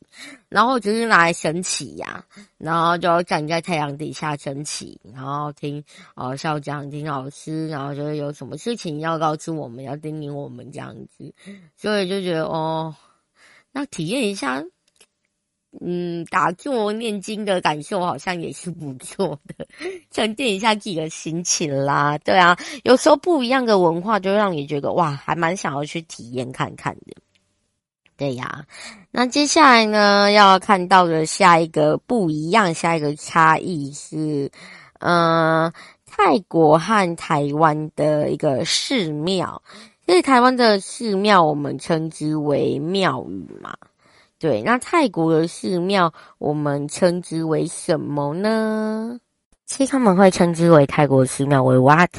[0.48, 2.24] 然后就是拿来升旗呀，
[2.56, 11.34] 然后就要站在太阳底下升旗，然后听哦校长、听老师，然后就是有什么事情要告诉我们，要叮咛我们这样子，
[11.76, 12.94] 所以就觉得哦。
[13.72, 14.62] 那体验一下，
[15.80, 19.66] 嗯，打坐念经的感受好像也是不错的，
[20.12, 22.18] 沉淀一下自己的心情啦。
[22.18, 27.16] 对啊，有时候不一样的文化就让你觉得哇，还蛮想要去体验看看的。
[28.18, 28.66] 对呀，
[29.10, 34.50] 那接下来呢，要看到的下一个不一样，下一个差异是，
[35.00, 35.72] 嗯、
[36.06, 39.62] 泰国和台湾的一个寺庙。
[40.12, 43.72] 所以台湾的寺庙，我们称之为庙宇嘛，
[44.38, 44.60] 对。
[44.60, 49.18] 那泰国的寺庙，我们称之为什么呢？
[49.64, 52.10] 其实他们会称之为泰国寺庙为 what？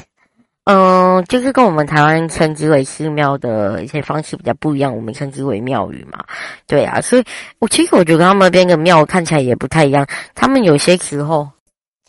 [0.64, 6.18] 嗯、就是跟我们台湾称之为寺庙的一些方式比较不一样，我们称之为庙宇嘛，
[6.66, 7.00] 对啊。
[7.00, 7.24] 所以
[7.60, 10.04] 我其实我觉得他们那边的庙看起来也不太一样，
[10.34, 11.48] 他们有些时候。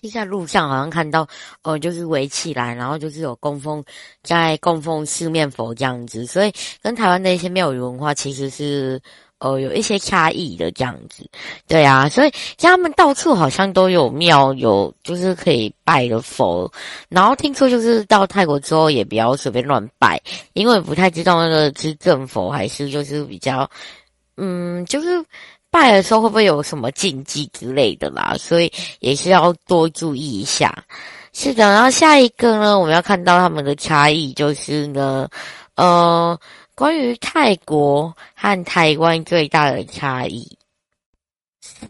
[0.10, 1.28] 在路上好像看到，
[1.64, 3.84] 呃，就是围起来，然后就是有供奉，
[4.24, 9.00] 在供奉四面佛这样子，所以跟台湾的一些庙宇文化其实是，
[9.40, 11.30] 呃，有一些差异的这样子。
[11.68, 16.72] 对啊，所以像他们到处好像都有庙，有就是可以拜的佛。
[17.10, 20.22] 然后听说就是到泰国之后也不要随便乱拜，
[20.54, 23.70] 因为不太知道那个是正佛还是就是比较，
[24.38, 25.24] 嗯，就是。
[25.76, 28.34] 拜的时候会不会有什么禁忌之类的啦？
[28.40, 28.72] 所以
[29.02, 30.74] 也是要多注意一下。
[31.34, 35.28] 是的，然后下一个呢，我们要看到他们的差异，就是呢，
[35.76, 36.40] 呃，
[36.76, 40.48] 关于泰国和台湾最大的差异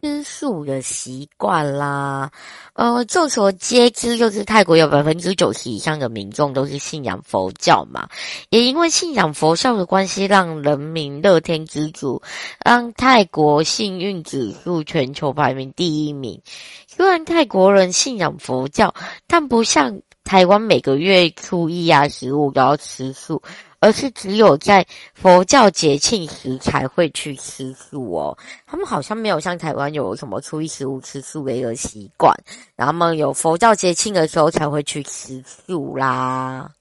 [0.01, 2.31] 吃素的习惯啦。
[2.73, 8.09] 呃，众所皆知，就是泰国有百分之九十以上的民众都是信仰佛教嘛。
[8.49, 12.21] 也因为信仰佛教的关系，让人民乐天知足，
[12.65, 16.41] 让泰国幸运指数全球排名第一名。
[16.87, 18.93] 虽然泰国人信仰佛教，
[19.27, 23.41] 但不像台湾每个月初一啊、十五都要吃素。
[23.79, 28.37] 而是只有在佛教节庆时才会去吃素哦。
[28.65, 32.33] 他们好像没有像台湾有什么初一十五吃素的一个习惯，
[32.75, 36.71] 然后们有佛教节庆的时候才会去吃素啦。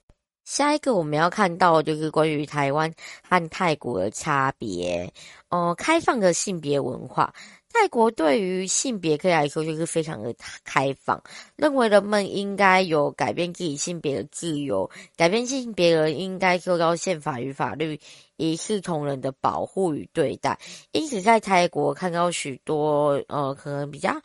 [0.45, 2.93] 下一个我们要看到就是关于台湾
[3.27, 5.11] 和泰国的差别，
[5.49, 7.33] 呃，开放的性别文化。
[7.77, 11.21] 泰国对于性别可以来说就是非常的开放，
[11.57, 17.99] 认为人们应该有改变自己性别的自由，改变性别人应该受到宪法与法律
[18.37, 20.57] 一视同仁的保护与对待。
[20.93, 24.19] 因此，在泰国看到许多呃，可能比较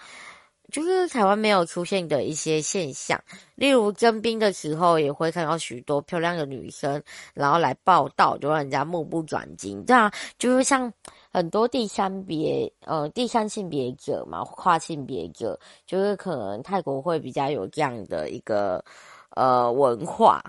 [0.71, 3.19] 就是台湾没有出现的一些现象，
[3.55, 7.01] 例如征兵的时候也会看到许多漂亮的女生，
[7.33, 9.83] 然后来报道，就让人家目不转睛。
[9.87, 10.93] 这样就是像。
[11.31, 18.83] 很多第三别呃第三性别者嘛，跨性别者，就是可能泰国会比较有这样的一个
[19.31, 20.43] 呃文化。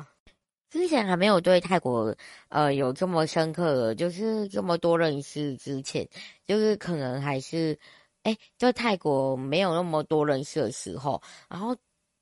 [0.70, 2.14] 之前还没有对泰国
[2.48, 6.08] 呃有这么深刻的，就是这么多认识之前，
[6.46, 7.78] 就是可能还是
[8.22, 11.76] 哎，就泰国没有那么多认识的时候，然后。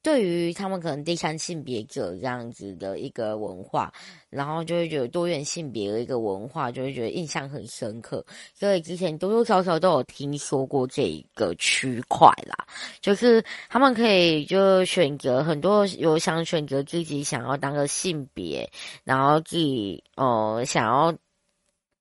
[0.09, 3.93] 对于他们可能第三性别者这样子的一个文化，
[4.31, 8.25] 然后就会觉得多元性别的一个文化，就会觉得印象很深刻。
[8.55, 12.67] 所以之前多多少少都有听说过这一个区块啦，
[13.03, 18.67] 就是他们可以就选择很多有想选择自己想要当个性别，
[19.05, 21.15] 然后自己呃想要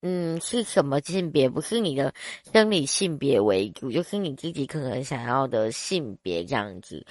[0.02, 2.14] 嗯是什么性别，不是你的
[2.54, 7.06] 生理性别为主，就是你自己可能想要的性别这样子。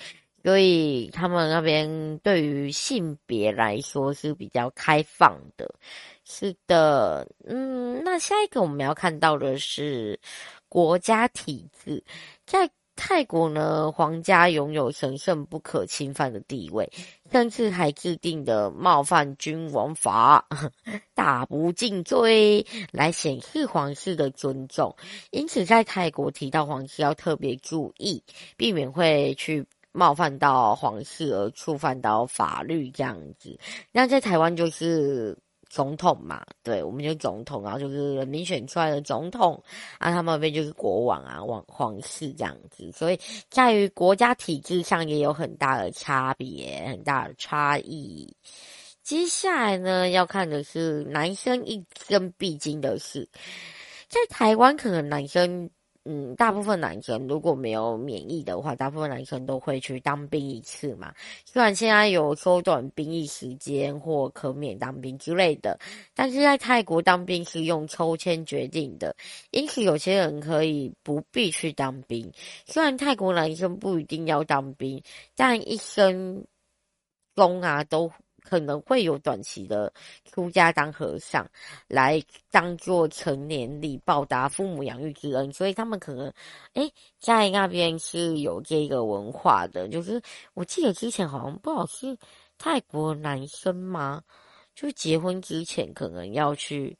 [0.46, 5.74] 所以他们那边对于性别来说是比较开放的，
[6.24, 10.20] 是的，嗯，那下一个我们要看到的是
[10.68, 12.04] 国家体制，
[12.46, 16.88] 在泰国呢，皇家拥有神圣不可侵犯的地位，
[17.32, 20.46] 甚至还制定的冒犯君王法，
[21.12, 24.94] 打不敬罪，来显示皇室的尊重。
[25.32, 28.22] 因此，在泰国提到皇室要特别注意，
[28.56, 29.66] 避免会去。
[29.96, 33.58] 冒犯到皇室而触犯到法律这样子，
[33.90, 35.34] 那在台湾就是
[35.70, 39.54] 总统嘛，对，我们就总统，然后就是人民选出来的总统，
[39.96, 43.18] 啊，他们那边就是国王啊，王皇室这样子，所以
[43.48, 48.36] 在于国家体制上也有很大的差别，很大的差异。
[49.02, 53.26] 接下来呢，要看的是男生一生必经的事，
[54.10, 55.70] 在台湾可能男生。
[56.08, 61.12] 嗯，大部分男生如果没有免疫的话，大部分男生都会去当兵一次嘛。
[61.44, 65.78] 虽然现在有缩短兵役时间或可免当兵之类的，
[66.14, 69.16] 但是在泰国当兵是用抽签决定的，
[69.50, 72.32] 因此有些人可以不必去当兵。
[72.66, 75.02] 虽然泰国男生不一定要当兵，
[75.34, 76.44] 但一生
[77.34, 78.12] 中啊都。
[78.48, 79.92] 可能会有短期的
[80.24, 81.44] 出家当和尚，
[81.88, 86.32] 来当做成年礼报答父母养育之恩，所以他们可能，
[86.74, 86.88] 诶，
[87.18, 89.88] 在那边是有这个文化的。
[89.88, 90.22] 就是
[90.54, 92.16] 我记得之前好像不好是
[92.56, 94.22] 泰国男生吗？
[94.76, 96.96] 就结婚之前可能要去，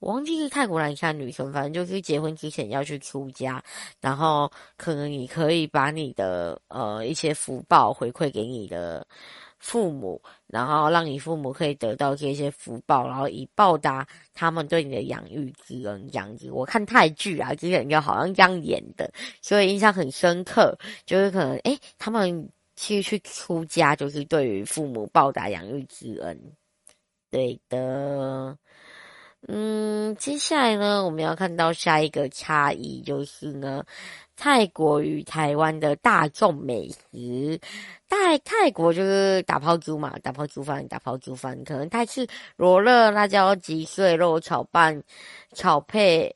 [0.00, 3.62] 我忘记是泰国男生女生，反正就是结婚之前要去出家，
[4.00, 9.06] 然后可能你可以把你的呃一些福报回馈给你的。
[9.62, 14.04] 父母，然后让你父母可以得到这些福报，然后以报答
[14.34, 16.50] 他们对你的养育之恩，这样子。
[16.50, 19.08] 我看泰剧啊，之前就好像这样演的，
[19.40, 20.76] 所以印象很深刻。
[21.06, 26.36] 就是可能，诶，他们其实去出家，就是对于父母报答养育之恩。
[27.30, 28.58] 对的，
[29.46, 33.84] 嗯，接下来呢，我们要看到下一个差异，就是呢。
[34.36, 37.60] 泰国与台湾的大众美食，
[38.08, 42.26] 在泰国就是打抛猪嘛，打抛猪饭，打抛猪饭，可能泰式
[42.56, 45.02] 罗勒、辣椒鸡碎肉炒拌，
[45.54, 46.34] 炒配。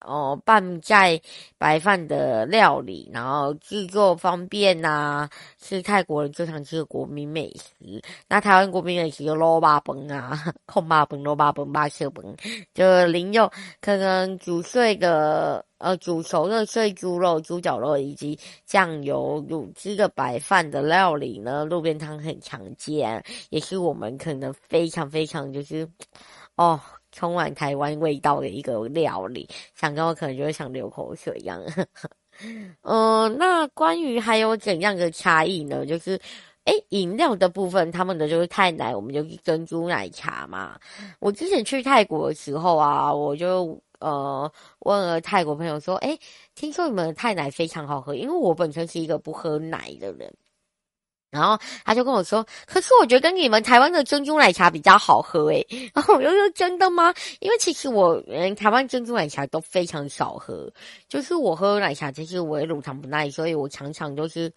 [0.00, 1.20] 哦，拌在
[1.58, 5.28] 白饭的料理，然后制作方便呐、
[5.60, 8.00] 是泰国人最常吃的国民美食。
[8.28, 12.36] 那台湾国民美食有卤肉饭 啊，控肉饭、卤肉饭、八色崩，
[12.72, 25.88] 就零用可能煮碎的呃煮熟的碎猪肉、猪脚肉以及酱油卤汁的白饭的料理呢，路边摊很常见，也是我们可能非常非常就是。
[26.56, 26.80] 哦，
[27.12, 31.62] 充满台湾味道的一个料理，想到我可能就会想流口水一样。
[32.82, 35.84] 嗯、 那关于还有怎样的差异呢？
[35.84, 36.20] 就是，
[36.64, 40.78] 诶，饮料的部分，他们的就是泰奶，我们就珍珠奶茶嘛。
[41.18, 44.50] 我之前去泰国的时候啊，我就呃
[44.80, 46.18] 问了泰国朋友说，诶，
[46.54, 50.32] 听说你们的泰奶非常好喝，因为我本身是一个不喝奶的人。
[51.30, 55.66] 然后他就跟我说：“可是我觉得你们台湾的珍珠奶茶比较好喝诶。
[55.94, 60.70] ”然后我就说：“真的吗？”因为其实我嗯台湾珍珠奶茶都非常少喝，
[61.08, 64.50] 就是我喝奶茶，其实我也乳糖不耐，所以我常常都是。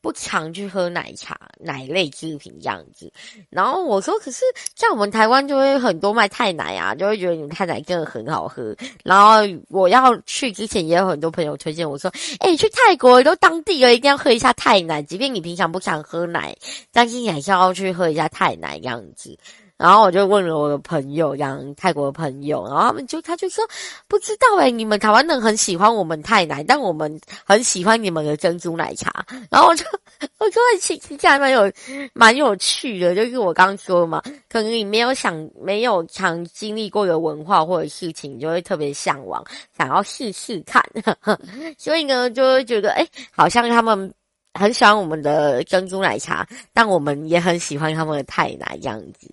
[0.00, 3.12] 不常去喝奶茶、奶类制品这样子，
[3.50, 4.44] 然后我说，可是
[4.74, 8.74] 像我们台湾就会很多卖泰奶啊，就会觉得你们泰奶真的很好喝。
[9.04, 16.56] 然后我要去之前也有很多朋友推荐我说，诶，去泰国都当地了，一定要喝一下泰奶，即便你平常不想喝奶，
[16.92, 19.36] 但是你还是要去喝一下泰奶这样子。
[19.80, 23.64] 然后我就问了我的朋友，让泰国的朋友，然后他们就他就说
[24.06, 29.10] 不知道诶，你们台湾人很喜欢我们泰奶，但我们很喜欢你们的珍珠奶茶。
[29.50, 29.82] 然后我就
[30.38, 31.72] 我就会其实还蛮有
[32.12, 39.42] 蛮有趣的，就是我刚刚说嘛，可能你没有想没有常经历过的文化或者事情，就会特别向往，
[39.78, 40.84] 想要试试看。
[41.78, 44.12] 所以呢，就会觉得诶，好像他们。
[44.54, 49.30] 很喜欢我们的珍珠奶茶，但我们也很喜欢他们的泰奶样子。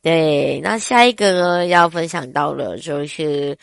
[0.00, 3.58] 对，那下一个呢，要分享到了，就是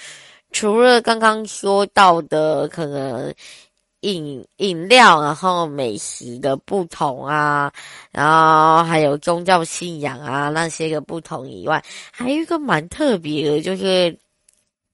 [0.51, 3.33] 除了刚刚说到的可能
[4.01, 7.71] 饮饮料，然后美食的不同啊，
[8.11, 14.15] 然后还有宗教信仰啊那些个不同以外，还有一个蛮特别的，就是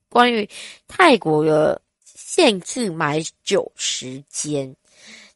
[0.10, 0.48] 关于
[0.88, 4.74] 泰国的限制买酒时间。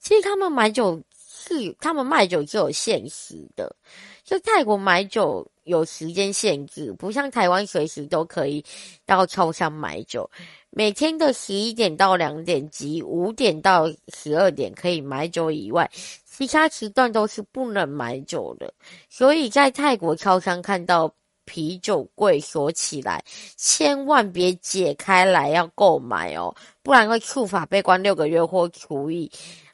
[0.08, 3.76] 其实他们买酒是，他们卖酒是有限时的，
[4.24, 8.64] 就泰国买酒有时间限制，不像台湾随时都可以
[9.06, 10.30] 到超商买酒。
[10.70, 15.92] 每天的十一点到两点及五点到十二点可以买酒以外，
[16.26, 18.74] 其他时段都是不能买酒的。
[19.10, 23.22] 所以在泰国超商看到啤酒柜锁起来，
[23.58, 29.30] 千万别解开来要购买哦，不然会触法被关六个月或处以。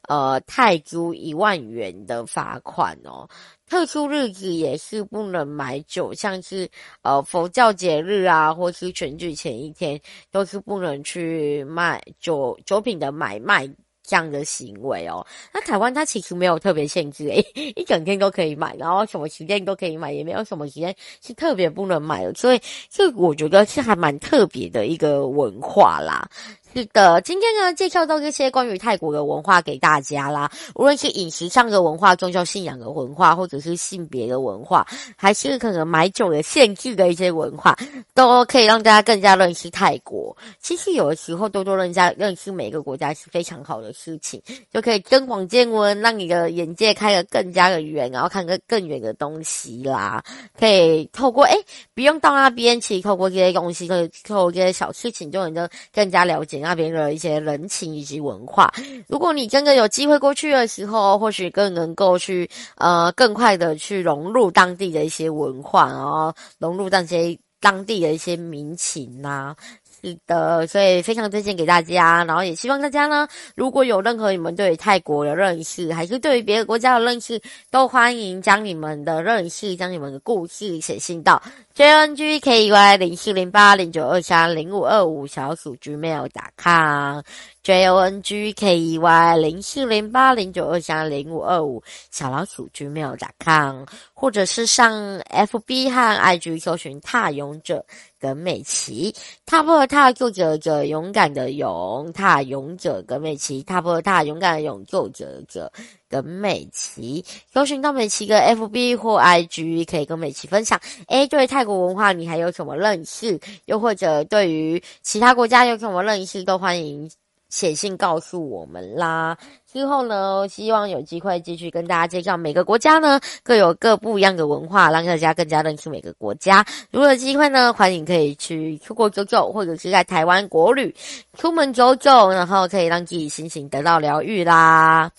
[0.07, 3.27] 呃，泰铢一万元的罚款哦。
[3.67, 6.69] 特殊日子也是不能买酒，像是
[7.01, 9.99] 呃佛教节日啊，或是全聚前一天，
[10.29, 13.67] 都是不能去卖酒酒品的买卖
[14.03, 15.25] 这样的行为哦。
[15.53, 17.43] 那台湾它其实没有特别限制诶，
[17.75, 20.93] 一整天都可以买，然后什么时间都可以买，也没有什么时间
[21.25, 26.29] 是特别不能买的，所以这我觉得是还蛮特别的一个文化啦。
[26.75, 30.51] 是的，今天呢，介绍到这些关于泰国的文化给大家啦。
[30.73, 37.77] 无论是饮食上的文化、宗教信仰的文化，或者是性别的文化，还是可能买酒的限制的一些文化，
[38.15, 40.35] 都可以让大家更加认识泰国。
[40.59, 44.41] 其实有的时候多多认加认识每个国家是非常好的事情，
[44.73, 50.23] 就可以增广见闻，让你的眼界开得更加的远，然后看个更远的东西啦。
[50.57, 51.55] 可以透过诶，
[51.93, 53.87] 不用到那边，其实透过这些东西，
[54.23, 56.62] 透过这些小事情，就能够更加了解。
[56.63, 58.71] 那边的一些人情以及文化，
[59.07, 69.55] 如果你真的有机会过去的时候，或许更能够去呃更快的去融入当地的一些文化，然后融入那些当地的一些民情呐、啊。
[70.03, 73.25] 是的，所以非常推荐给大家，然后也希望大家呢，
[73.55, 77.41] 如果有任何你们对泰国的认识，还是对于别的国家的认识，
[77.71, 81.41] 都欢迎将你们的认识、将你们的故事写信到
[81.73, 87.21] jngky 零四零八零九二三零五二五小鼠 gmail.com。
[87.63, 97.85] J O N G K E Y 零四零八零九二三零五二五小老鼠 gmail.com，或者是上 F B 和 I G 搜寻踏勇者
[98.19, 105.71] 耿美琪，踏步踏，作者者勇敢的勇，踏勇者耿美琪，踏步踏，勇敢的勇，作者者
[106.09, 110.77] 耿美琪，搜寻到美琪的 F B 或 I G，可以跟美琪分享。
[111.07, 113.39] 诶，对泰国文化你还有什么认识？
[113.67, 116.43] 又或者对于其他国家有什么认识？
[116.43, 117.09] 都欢迎。
[117.53, 119.37] 写信告诉我们啦。
[119.71, 126.65] 之后呢，希望有机会继续跟大家介绍每个国家呢，各有各不一样的文化，让大家更加认识每个国家。
[126.89, 130.93] 如果有机会呢，欢迎可以去出国走走，或者是在台湾国旅
[131.37, 135.11] 出门走走，然后可以让自己心情得到疗愈啦。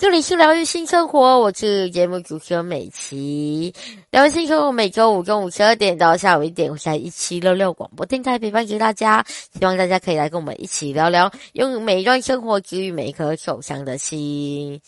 [0.00, 3.74] 这里是疗愈新生活，我是节目主持人美琪。
[4.12, 9.26] 疗愈新生活每周五中午十二点到下午一点，我在一七六六广播电台陪伴着大家。
[9.28, 14.80] 希望大家可以来跟我们一起聊聊，用每一段生活治愈每一颗受伤的心。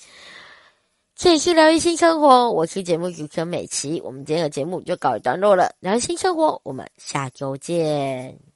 [1.16, 5.74] 这里是疗愈新生活，我是节目主持人美琪，我们今天的节目就告一段落了。
[5.80, 8.49] 疗愈新生活，我们下周见。